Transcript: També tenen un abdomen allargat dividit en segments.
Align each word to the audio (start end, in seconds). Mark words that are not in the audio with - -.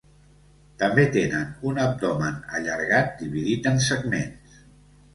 També 0.83 1.05
tenen 1.17 1.51
un 1.73 1.77
abdomen 1.85 2.41
allargat 2.63 3.15
dividit 3.23 3.73
en 3.75 3.81
segments. 3.93 4.63